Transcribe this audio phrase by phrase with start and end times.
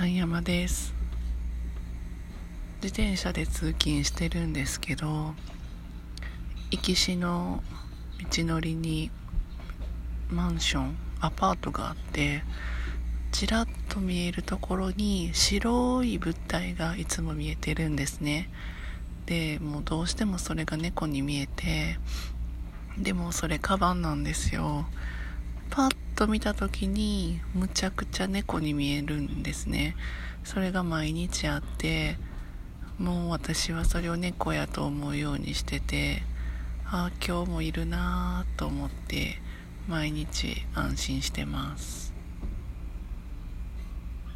[0.00, 0.94] ゃん山です。
[2.82, 5.34] 自転車で通勤してるんですけど
[6.70, 7.62] 行きしの
[8.32, 9.10] 道のりに
[10.30, 12.42] マンションアパートがあって
[13.30, 18.48] ちらっと見えるところに白い物体がいつも見えてるんですね。
[19.26, 21.98] でもうどうしてもそれが猫に見えて
[22.96, 24.86] でもそれカバンなんですよ。
[25.70, 29.94] パッと見た時にむちゃくちゃ猫に見えるんですね。
[30.42, 32.18] それが毎日あって
[32.98, 36.22] もう私はそれを猫やと思うようにしてて
[36.84, 39.38] ああ今日もいるなぁと思って
[39.88, 42.12] 毎日安心してます。